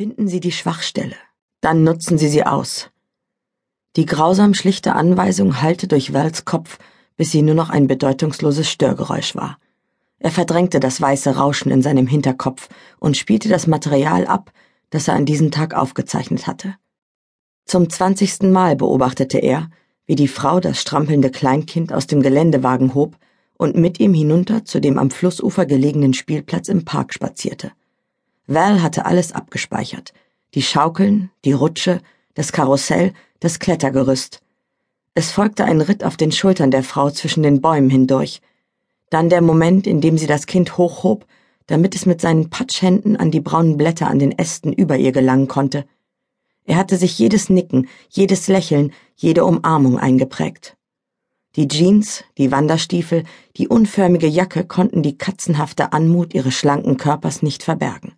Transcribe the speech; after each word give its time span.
Finden 0.00 0.28
Sie 0.28 0.40
die 0.40 0.50
Schwachstelle, 0.50 1.16
dann 1.60 1.84
nutzen 1.84 2.16
Sie 2.16 2.30
sie 2.30 2.46
aus. 2.46 2.88
Die 3.96 4.06
grausam 4.06 4.54
schlichte 4.54 4.94
Anweisung 4.94 5.60
hallte 5.60 5.88
durch 5.88 6.14
Wals 6.14 6.46
Kopf, 6.46 6.78
bis 7.18 7.32
sie 7.32 7.42
nur 7.42 7.54
noch 7.54 7.68
ein 7.68 7.86
bedeutungsloses 7.86 8.70
Störgeräusch 8.70 9.36
war. 9.36 9.58
Er 10.18 10.30
verdrängte 10.30 10.80
das 10.80 11.02
weiße 11.02 11.36
Rauschen 11.36 11.70
in 11.70 11.82
seinem 11.82 12.06
Hinterkopf 12.06 12.70
und 12.98 13.18
spielte 13.18 13.50
das 13.50 13.66
Material 13.66 14.26
ab, 14.26 14.52
das 14.88 15.06
er 15.06 15.16
an 15.16 15.26
diesem 15.26 15.50
Tag 15.50 15.74
aufgezeichnet 15.74 16.46
hatte. 16.46 16.76
Zum 17.66 17.90
zwanzigsten 17.90 18.52
Mal 18.52 18.76
beobachtete 18.76 19.36
er, 19.36 19.68
wie 20.06 20.14
die 20.14 20.28
Frau 20.28 20.60
das 20.60 20.80
strampelnde 20.80 21.30
Kleinkind 21.30 21.92
aus 21.92 22.06
dem 22.06 22.22
Geländewagen 22.22 22.94
hob 22.94 23.18
und 23.58 23.76
mit 23.76 24.00
ihm 24.00 24.14
hinunter 24.14 24.64
zu 24.64 24.80
dem 24.80 24.98
am 24.98 25.10
Flussufer 25.10 25.66
gelegenen 25.66 26.14
Spielplatz 26.14 26.68
im 26.68 26.86
Park 26.86 27.12
spazierte. 27.12 27.72
Val 28.50 28.82
hatte 28.82 29.06
alles 29.06 29.30
abgespeichert. 29.30 30.12
Die 30.54 30.62
Schaukeln, 30.62 31.30
die 31.44 31.52
Rutsche, 31.52 32.00
das 32.34 32.50
Karussell, 32.50 33.12
das 33.38 33.60
Klettergerüst. 33.60 34.42
Es 35.14 35.30
folgte 35.30 35.64
ein 35.64 35.80
Ritt 35.80 36.02
auf 36.02 36.16
den 36.16 36.32
Schultern 36.32 36.72
der 36.72 36.82
Frau 36.82 37.10
zwischen 37.10 37.44
den 37.44 37.60
Bäumen 37.60 37.90
hindurch. 37.90 38.42
Dann 39.08 39.28
der 39.28 39.40
Moment, 39.40 39.86
in 39.86 40.00
dem 40.00 40.18
sie 40.18 40.26
das 40.26 40.46
Kind 40.46 40.78
hochhob, 40.78 41.26
damit 41.68 41.94
es 41.94 42.06
mit 42.06 42.20
seinen 42.20 42.50
Patschhänden 42.50 43.16
an 43.16 43.30
die 43.30 43.38
braunen 43.40 43.76
Blätter 43.76 44.08
an 44.08 44.18
den 44.18 44.36
Ästen 44.36 44.72
über 44.72 44.96
ihr 44.96 45.12
gelangen 45.12 45.46
konnte. 45.46 45.84
Er 46.64 46.74
hatte 46.74 46.96
sich 46.96 47.16
jedes 47.20 47.50
Nicken, 47.50 47.86
jedes 48.08 48.48
Lächeln, 48.48 48.92
jede 49.14 49.44
Umarmung 49.44 49.96
eingeprägt. 49.96 50.76
Die 51.54 51.68
Jeans, 51.68 52.24
die 52.36 52.50
Wanderstiefel, 52.50 53.22
die 53.56 53.68
unförmige 53.68 54.26
Jacke 54.26 54.64
konnten 54.64 55.04
die 55.04 55.16
katzenhafte 55.16 55.92
Anmut 55.92 56.34
ihres 56.34 56.54
schlanken 56.54 56.96
Körpers 56.96 57.42
nicht 57.42 57.62
verbergen. 57.62 58.14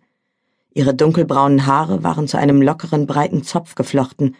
Ihre 0.73 0.95
dunkelbraunen 0.95 1.65
Haare 1.67 2.03
waren 2.03 2.27
zu 2.27 2.37
einem 2.37 2.61
lockeren, 2.61 3.05
breiten 3.05 3.43
Zopf 3.43 3.75
geflochten. 3.75 4.35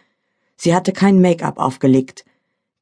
Sie 0.56 0.74
hatte 0.74 0.92
kein 0.92 1.20
Make-up 1.20 1.58
aufgelegt. 1.58 2.24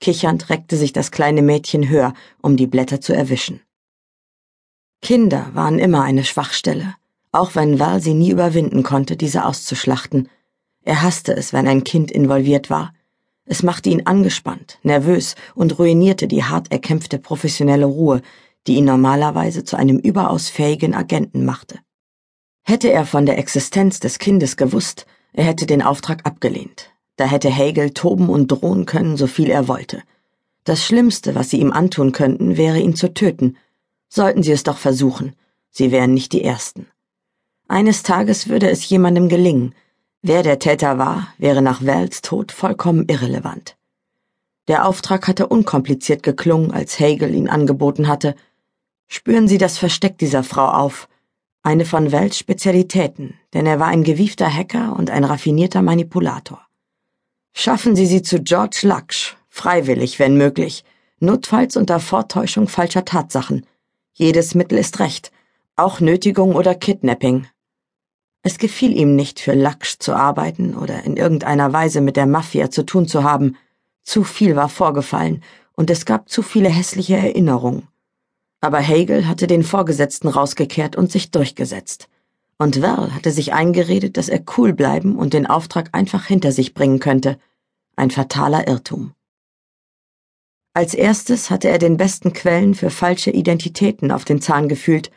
Kichernd 0.01 0.49
reckte 0.49 0.77
sich 0.77 0.93
das 0.93 1.11
kleine 1.11 1.43
Mädchen 1.43 1.89
höher, 1.89 2.15
um 2.41 2.57
die 2.57 2.67
Blätter 2.67 3.01
zu 3.01 3.15
erwischen. 3.15 3.61
Kinder 5.03 5.51
waren 5.53 5.79
immer 5.79 6.03
eine 6.03 6.25
Schwachstelle, 6.25 6.95
auch 7.31 7.55
wenn 7.55 7.79
Val 7.79 8.01
sie 8.01 8.15
nie 8.15 8.31
überwinden 8.31 8.83
konnte, 8.83 9.17
diese 9.17 9.45
auszuschlachten. 9.45 10.29
Er 10.85 11.03
hasste 11.03 11.37
es, 11.37 11.53
wenn 11.53 11.69
ein 11.69 11.85
Kind 11.85 12.11
involviert 12.11 12.71
war. 12.71 12.95
Es 13.45 13.63
machte 13.63 13.91
ihn 13.91 14.07
angespannt, 14.07 14.79
nervös 14.83 15.35
und 15.55 15.79
ruinierte 15.79 16.29
die 16.29 16.45
hart 16.45 16.73
erkämpfte 16.73 17.19
professionelle 17.19 17.87
Ruhe, 17.87 18.23
die 18.67 18.77
ihn 18.77 18.85
normalerweise 18.85 19.65
zu 19.65 19.77
einem 19.77 19.99
überaus 19.99 20.49
fähigen 20.49 20.95
Agenten 20.95 21.45
machte. 21.45 21.81
Hätte 22.63 22.91
er 22.91 23.07
von 23.07 23.27
der 23.27 23.39
Existenz 23.39 24.01
des 24.01 24.19
Kindes 24.19 24.57
gewusst, 24.57 25.07
er 25.33 25.45
hätte 25.45 25.67
den 25.67 25.83
Auftrag 25.83 26.25
abgelehnt. 26.25 26.91
Da 27.17 27.25
hätte 27.25 27.51
Hegel 27.51 27.91
toben 27.91 28.29
und 28.29 28.49
drohen 28.49 28.87
können, 28.87 29.17
so 29.17 29.27
viel 29.27 29.51
er 29.51 29.69
wollte. 29.69 30.03
Das 30.65 30.85
Schlimmste, 30.85 31.35
was 31.35 31.51
sie 31.51 31.61
ihm 31.61 31.73
antun 31.73 32.13
könnten, 32.13 32.57
wäre 32.57 32.79
ihn 32.79 32.95
zu 32.95 33.13
töten. 33.13 33.57
Sollten 34.09 34.43
sie 34.43 34.53
es 34.53 34.63
doch 34.63 34.79
versuchen. 34.79 35.35
Sie 35.71 35.91
wären 35.91 36.15
nicht 36.15 36.33
die 36.33 36.45
Ersten. 36.45 36.87
Eines 37.67 38.03
Tages 38.03 38.49
würde 38.49 38.71
es 38.71 38.89
jemandem 38.89 39.29
gelingen. 39.29 39.75
Wer 40.21 40.43
der 40.43 40.59
Täter 40.59 40.99
war, 40.99 41.35
wäre 41.39 41.63
nach 41.63 41.83
Wells 41.83 42.23
Tod 42.23 42.53
vollkommen 42.53 43.07
irrelevant. 43.09 43.77
Der 44.69 44.87
Auftrag 44.87 45.27
hatte 45.27 45.49
unkompliziert 45.49 46.23
geklungen, 46.23 46.71
als 46.71 47.01
Hegel 47.01 47.35
ihn 47.35 47.49
angeboten 47.49 48.07
hatte. 48.07 48.37
Spüren 49.09 49.49
Sie 49.49 49.59
das 49.59 49.79
Versteck 49.79 50.19
dieser 50.19 50.45
Frau 50.45 50.69
auf, 50.69 51.09
eine 51.63 51.85
von 51.85 52.11
Wells 52.11 52.39
Spezialitäten, 52.39 53.35
denn 53.55 53.67
er 53.67 53.79
war 53.79 53.89
ein 53.89 54.03
gewiefter 54.03 54.53
Hacker 54.53 54.97
und 54.97 55.11
ein 55.11 55.25
raffinierter 55.25 55.83
Manipulator. 55.83 56.61
Schaffen 57.53 57.95
Sie 57.95 58.07
sie 58.07 58.23
zu 58.23 58.43
George 58.43 58.81
Laksh, 58.83 59.37
freiwillig, 59.49 60.19
wenn 60.19 60.37
möglich, 60.37 60.85
notfalls 61.21 61.77
unter 61.77 62.01
Vortäuschung 62.01 62.67
falscher 62.67 63.05
Tatsachen. 63.05 63.67
Jedes 64.15 64.55
Mittel 64.55 64.79
ist 64.79 64.99
recht, 64.99 65.31
auch 65.77 66.01
Nötigung 66.01 66.55
oder 66.55 66.75
Kidnapping. 66.75 67.47
Es 68.43 68.59
gefiel 68.59 68.97
ihm 68.97 69.15
nicht, 69.15 69.39
für 69.39 69.55
Laksh 69.55 69.99
zu 69.99 70.15
arbeiten 70.15 70.75
oder 70.75 71.05
in 71.05 71.17
irgendeiner 71.17 71.73
Weise 71.73 72.01
mit 72.01 72.17
der 72.17 72.27
Mafia 72.27 72.71
zu 72.71 72.85
tun 72.85 73.07
zu 73.07 73.23
haben. 73.23 73.57
Zu 74.03 74.25
viel 74.25 74.57
war 74.57 74.69
vorgefallen, 74.69 75.43
und 75.75 75.91
es 75.91 76.05
gab 76.05 76.29
zu 76.29 76.43
viele 76.43 76.69
hässliche 76.69 77.17
Erinnerungen. 77.17 77.87
Aber 78.63 78.79
Hegel 78.79 79.27
hatte 79.27 79.49
den 79.49 79.65
Vorgesetzten 79.65 80.29
rausgekehrt 80.29 80.95
und 80.95 81.11
sich 81.11 81.33
durchgesetzt. 81.33 82.09
Und 82.59 82.81
Val 82.81 83.13
hatte 83.13 83.33
sich 83.33 83.53
eingeredet, 83.53 84.17
dass 84.17 84.29
er 84.29 84.41
cool 84.57 84.73
bleiben 84.73 85.17
und 85.17 85.35
den 85.35 85.49
Auftrag 85.49 85.89
einfach 85.93 86.27
hinter 86.27 86.53
sich 86.53 86.73
bringen 86.73 87.01
könnte. 87.01 87.39
Ein 87.97 88.13
fataler 88.13 88.69
Irrtum. 88.69 89.15
Als 90.75 90.95
erstes 90.95 91.51
hatte 91.51 91.69
er 91.69 91.79
den 91.79 91.97
besten 91.97 92.33
Quellen 92.33 92.75
für 92.75 92.91
falsche 92.91 93.33
Identitäten 93.33 94.13
auf 94.13 94.25
den 94.25 94.41
Zahn 94.41 94.69
gefühlt. 94.69 95.11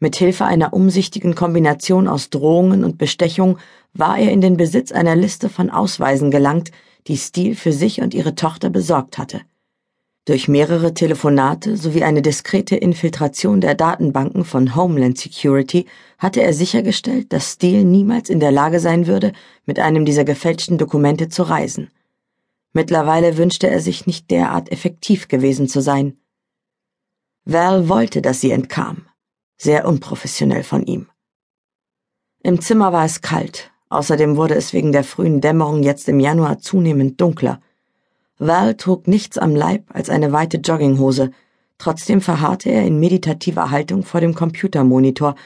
Mit 0.00 0.16
Hilfe 0.16 0.46
einer 0.46 0.72
umsichtigen 0.72 1.34
Kombination 1.34 2.08
aus 2.08 2.30
Drohungen 2.30 2.82
und 2.82 2.96
Bestechung 2.96 3.58
war 3.92 4.18
er 4.18 4.32
in 4.32 4.40
den 4.40 4.56
Besitz 4.56 4.90
einer 4.90 5.16
Liste 5.16 5.50
von 5.50 5.68
Ausweisen 5.68 6.30
gelangt, 6.30 6.70
die 7.08 7.18
Steele 7.18 7.56
für 7.56 7.72
sich 7.72 8.00
und 8.00 8.14
ihre 8.14 8.34
Tochter 8.34 8.70
besorgt 8.70 9.18
hatte. 9.18 9.42
Durch 10.26 10.48
mehrere 10.48 10.92
Telefonate 10.92 11.76
sowie 11.76 12.02
eine 12.02 12.20
diskrete 12.20 12.74
Infiltration 12.74 13.60
der 13.60 13.76
Datenbanken 13.76 14.44
von 14.44 14.74
Homeland 14.74 15.16
Security 15.16 15.86
hatte 16.18 16.42
er 16.42 16.52
sichergestellt, 16.52 17.32
dass 17.32 17.52
Steele 17.52 17.84
niemals 17.84 18.28
in 18.28 18.40
der 18.40 18.50
Lage 18.50 18.80
sein 18.80 19.06
würde, 19.06 19.32
mit 19.66 19.78
einem 19.78 20.04
dieser 20.04 20.24
gefälschten 20.24 20.78
Dokumente 20.78 21.28
zu 21.28 21.44
reisen. 21.44 21.90
Mittlerweile 22.72 23.36
wünschte 23.36 23.70
er 23.70 23.80
sich 23.80 24.08
nicht 24.08 24.28
derart 24.32 24.72
effektiv 24.72 25.28
gewesen 25.28 25.68
zu 25.68 25.80
sein. 25.80 26.18
Val 27.44 27.88
wollte, 27.88 28.20
dass 28.20 28.40
sie 28.40 28.50
entkam. 28.50 29.06
Sehr 29.56 29.86
unprofessionell 29.86 30.64
von 30.64 30.84
ihm. 30.84 31.06
Im 32.42 32.60
Zimmer 32.60 32.92
war 32.92 33.04
es 33.04 33.20
kalt, 33.20 33.70
außerdem 33.90 34.36
wurde 34.36 34.56
es 34.56 34.72
wegen 34.72 34.90
der 34.90 35.04
frühen 35.04 35.40
Dämmerung 35.40 35.84
jetzt 35.84 36.08
im 36.08 36.18
Januar 36.18 36.58
zunehmend 36.58 37.20
dunkler. 37.20 37.60
Val 38.38 38.74
trug 38.74 39.08
nichts 39.08 39.38
am 39.38 39.54
Leib 39.54 39.84
als 39.88 40.10
eine 40.10 40.30
weite 40.30 40.58
Jogginghose, 40.58 41.30
trotzdem 41.78 42.20
verharrte 42.20 42.70
er 42.70 42.84
in 42.84 43.00
meditativer 43.00 43.70
Haltung 43.70 44.02
vor 44.02 44.20
dem 44.20 44.34
Computermonitor, 44.34 45.36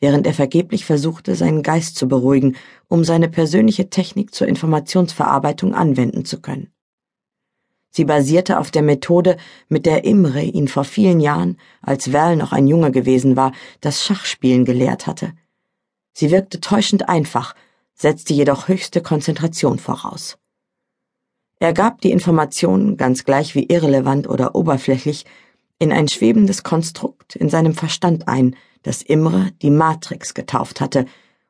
während 0.00 0.26
er 0.26 0.34
vergeblich 0.34 0.84
versuchte, 0.84 1.36
seinen 1.36 1.62
Geist 1.62 1.96
zu 1.96 2.08
beruhigen, 2.08 2.56
um 2.88 3.04
seine 3.04 3.28
persönliche 3.28 3.88
Technik 3.88 4.34
zur 4.34 4.48
Informationsverarbeitung 4.48 5.74
anwenden 5.74 6.24
zu 6.24 6.40
können. 6.40 6.72
Sie 7.92 8.04
basierte 8.04 8.58
auf 8.58 8.70
der 8.70 8.82
Methode, 8.82 9.36
mit 9.68 9.84
der 9.86 10.04
Imre 10.04 10.42
ihn 10.42 10.68
vor 10.68 10.84
vielen 10.84 11.20
Jahren, 11.20 11.56
als 11.82 12.12
Val 12.12 12.36
noch 12.36 12.52
ein 12.52 12.66
Junge 12.66 12.92
gewesen 12.92 13.36
war, 13.36 13.52
das 13.80 14.02
Schachspielen 14.04 14.64
gelehrt 14.64 15.06
hatte. 15.06 15.32
Sie 16.12 16.30
wirkte 16.30 16.60
täuschend 16.60 17.08
einfach, 17.08 17.54
setzte 17.94 18.32
jedoch 18.32 18.68
höchste 18.68 19.02
Konzentration 19.02 19.78
voraus. 19.78 20.39
Er 21.62 21.74
gab 21.74 22.00
die 22.00 22.10
Informationen, 22.10 22.96
ganz 22.96 23.24
gleich 23.24 23.54
wie 23.54 23.66
irrelevant 23.66 24.26
oder 24.26 24.54
oberflächlich, 24.54 25.26
in 25.78 25.92
ein 25.92 26.08
schwebendes 26.08 26.62
Konstrukt 26.62 27.36
in 27.36 27.50
seinem 27.50 27.74
Verstand 27.74 28.28
ein, 28.28 28.56
das 28.82 29.02
Imre 29.02 29.50
die 29.60 29.70
Matrix 29.70 30.32
getauft 30.32 30.80
hatte, 30.80 31.04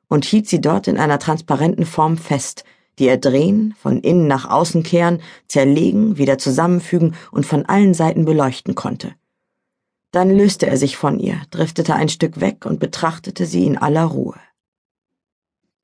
und 0.09 0.25
hielt 0.25 0.49
sie 0.49 0.61
dort 0.61 0.89
in 0.89 0.99
einer 0.99 1.21
transparenten 1.21 1.87
Form 1.87 2.19
fest, 2.19 2.65
die 2.99 3.07
er 3.07 3.19
drehen, 3.19 3.73
von 3.79 4.01
innen 4.01 4.27
nach 4.27 4.51
außen 4.51 4.83
kehren, 4.83 5.23
zerlegen, 5.47 6.19
wieder 6.19 6.39
zusammenfügen 6.39 7.15
und 7.31 7.47
von 7.47 7.65
allen 7.67 7.95
Seiten 7.95 8.25
beleuchten 8.25 8.75
konnte. 8.75 9.15
Dann 10.11 10.29
löste 10.29 10.67
er 10.67 10.77
sich 10.77 10.97
von 10.97 11.21
ihr, 11.21 11.41
driftete 11.53 11.95
ein 11.95 12.09
Stück 12.09 12.41
weg 12.41 12.67
und 12.67 12.81
betrachtete 12.81 13.47
sie 13.47 13.65
in 13.65 13.79
aller 13.79 14.07
Ruhe. 14.07 14.41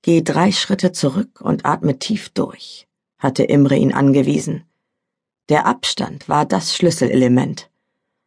Geh 0.03 0.23
drei 0.23 0.51
Schritte 0.51 0.91
zurück 0.91 1.41
und 1.41 1.65
atme 1.65 2.01
tief 2.01 2.31
durch 2.31 2.85
hatte 3.18 3.45
Imre 3.45 3.77
ihn 3.77 3.92
angewiesen. 3.92 4.65
Der 5.48 5.66
Abstand 5.66 6.28
war 6.28 6.45
das 6.45 6.74
Schlüsselelement. 6.74 7.71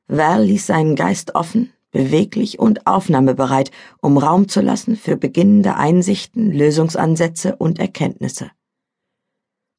Val 0.08 0.44
ließ 0.44 0.68
seinen 0.68 0.96
Geist 0.96 1.36
offen, 1.36 1.72
beweglich 1.92 2.60
und 2.60 2.88
aufnahmebereit, 2.88 3.72
um 4.02 4.18
Raum 4.18 4.48
zu 4.48 4.62
lassen 4.62 4.96
für 4.96 5.18
beginnende 5.18 5.76
Einsichten, 5.76 6.52
Lösungsansätze 6.52 7.56
und 7.56 7.80
Erkenntnisse. 7.80 8.52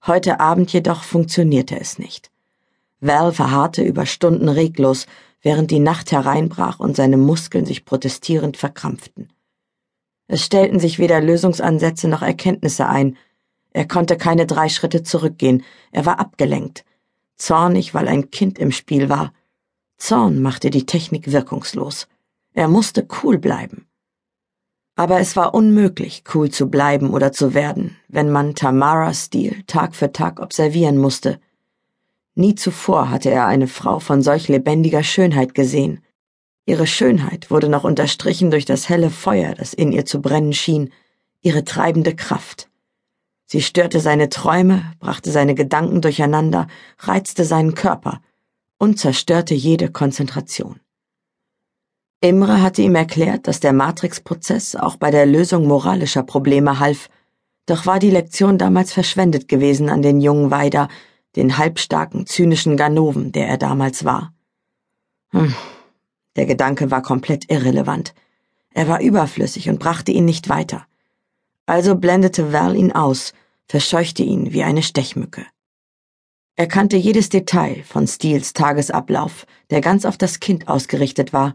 Heute 0.07 0.41
Abend 0.41 0.73
jedoch 0.73 1.03
funktionierte 1.03 1.79
es 1.79 1.99
nicht. 1.99 2.31
Val 3.01 3.33
verharrte 3.33 3.83
über 3.83 4.07
Stunden 4.07 4.49
reglos, 4.49 5.07
während 5.43 5.71
die 5.71 5.79
Nacht 5.79 6.13
hereinbrach 6.13 6.81
und 6.81 6.97
seine 6.97 7.17
Muskeln 7.17 7.65
sich 7.65 7.85
protestierend 7.85 8.57
verkrampften. 8.57 9.33
Es 10.27 10.45
stellten 10.45 10.79
sich 10.79 10.99
weder 10.99 11.21
Lösungsansätze 11.21 12.09
noch 12.09 12.23
Erkenntnisse 12.23 12.87
ein, 12.87 13.17
er 13.73 13.87
konnte 13.87 14.17
keine 14.17 14.47
drei 14.47 14.69
Schritte 14.69 15.03
zurückgehen, 15.03 15.63
er 15.93 16.07
war 16.07 16.19
abgelenkt, 16.19 16.85
zornig, 17.37 17.95
weil 17.95 18.09
ein 18.09 18.31
Kind 18.31 18.59
im 18.59 18.73
Spiel 18.73 19.09
war. 19.09 19.33
Zorn 19.97 20.41
machte 20.41 20.71
die 20.71 20.87
Technik 20.87 21.31
wirkungslos. 21.31 22.09
Er 22.53 22.69
musste 22.69 23.07
cool 23.23 23.39
bleiben. 23.39 23.87
Aber 24.97 25.21
es 25.21 25.37
war 25.37 25.55
unmöglich, 25.55 26.25
cool 26.35 26.51
zu 26.51 26.69
bleiben 26.69 27.11
oder 27.11 27.33
zu 27.33 27.55
werden, 27.55 27.97
wenn 28.09 28.31
man 28.31 28.55
Tamaras 28.55 29.27
Stil 29.27 29.63
Tag 29.67 29.95
für 29.95 30.13
Tag 30.13 30.41
observieren 30.41 30.99
musste. 30.99 31.41
Nie 32.35 32.55
zuvor 32.55 33.11
hatte 33.11 33.31
er 33.31 33.47
eine 33.47 33.67
Frau 33.67 33.99
von 33.99 34.23
solch 34.23 34.49
lebendiger 34.49 35.03
Schönheit 35.03 35.55
gesehen. 35.55 36.01
Ihre 36.65 36.87
Schönheit 36.87 37.51
wurde 37.51 37.69
noch 37.69 37.85
unterstrichen 37.85 38.51
durch 38.51 38.65
das 38.65 38.89
helle 38.89 39.11
Feuer, 39.11 39.55
das 39.55 39.75
in 39.75 39.93
ihr 39.93 40.07
zu 40.07 40.21
brennen 40.23 40.53
schien, 40.53 40.93
ihre 41.43 41.65
treibende 41.65 42.15
Kraft. 42.15 42.70
Sie 43.53 43.63
störte 43.63 43.99
seine 43.99 44.29
Träume, 44.29 44.93
brachte 45.01 45.33
seine 45.33 45.57
Gedanken 45.57 46.01
durcheinander, 46.01 46.69
reizte 47.01 47.45
seinen 47.45 47.75
Körper 47.75 48.21
und 48.79 49.01
zerstörte 49.01 49.55
jede 49.55 49.91
Konzentration. 49.91 50.79
Imre 52.21 52.63
hatte 52.63 52.83
ihm 52.83 52.95
erklärt, 52.95 53.49
dass 53.49 53.59
der 53.59 53.73
Matrix-Prozess 53.73 54.77
auch 54.77 54.95
bei 54.95 55.11
der 55.11 55.27
Lösung 55.27 55.67
moralischer 55.67 56.23
Probleme 56.23 56.79
half, 56.79 57.09
doch 57.67 57.87
war 57.87 57.99
die 57.99 58.13
Lektion 58.13 58.57
damals 58.57 58.93
verschwendet 58.93 59.49
gewesen 59.49 59.89
an 59.89 60.03
den 60.03 60.21
jungen 60.21 60.53
Weider, 60.53 60.87
den 61.35 61.59
halbstarken, 61.59 62.27
zynischen 62.27 62.77
Ganoven, 62.77 63.33
der 63.33 63.49
er 63.49 63.59
damals 63.59 64.05
war. 64.05 64.33
Hm. 65.33 65.53
Der 66.37 66.47
Gedanke 66.47 66.93
war 66.93 67.03
komplett 67.03 67.51
irrelevant. 67.51 68.15
Er 68.73 68.87
war 68.87 69.01
überflüssig 69.01 69.69
und 69.69 69.81
brachte 69.81 70.13
ihn 70.13 70.25
nicht 70.25 70.49
weiter. 70.49 70.87
Also 71.71 71.95
blendete 71.95 72.53
Val 72.53 72.75
ihn 72.75 72.91
aus, 72.91 73.33
verscheuchte 73.69 74.25
ihn 74.25 74.53
wie 74.53 74.65
eine 74.65 74.83
Stechmücke. 74.83 75.47
Er 76.57 76.67
kannte 76.67 76.97
jedes 76.97 77.29
Detail 77.29 77.85
von 77.85 78.09
Steels 78.09 78.55
Tagesablauf, 78.55 79.47
der 79.71 79.81
ganz 79.81 80.05
auf 80.05 80.19
das 80.19 80.41
Kind 80.41 80.67
ausgerichtet 80.67 81.33
war. 81.33 81.55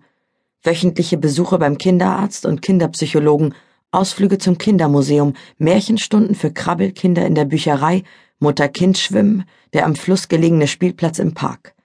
Wöchentliche 0.63 1.17
Besuche 1.17 1.59
beim 1.59 1.77
Kinderarzt 1.77 2.45
und 2.45 2.61
Kinderpsychologen, 2.61 3.55
Ausflüge 3.91 4.37
zum 4.37 4.57
Kindermuseum, 4.57 5.33
Märchenstunden 5.57 6.33
für 6.33 6.53
Krabbelkinder 6.53 7.25
in 7.25 7.35
der 7.35 7.43
Bücherei, 7.43 8.03
Mutter-Kind-Schwimmen, 8.39 9.43
der 9.73 9.85
am 9.85 9.97
Fluss 9.97 10.29
gelegene 10.29 10.69
Spielplatz 10.69 11.19
im 11.19 11.33
Park. 11.33 11.75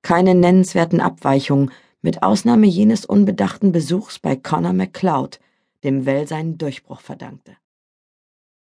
Keine 0.00 0.34
nennenswerten 0.34 1.02
Abweichungen, 1.02 1.72
mit 2.00 2.22
Ausnahme 2.22 2.68
jenes 2.68 3.04
unbedachten 3.04 3.70
Besuchs 3.70 4.18
bei 4.18 4.34
Connor 4.34 4.72
McCloud, 4.72 5.40
dem 5.84 6.06
Well 6.06 6.26
seinen 6.26 6.56
Durchbruch 6.56 7.02
verdankte. 7.02 7.58